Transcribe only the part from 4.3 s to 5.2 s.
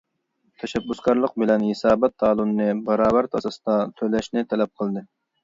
تەلەپ قىلىش.